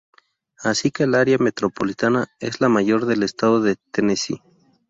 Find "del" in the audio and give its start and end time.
3.05-3.21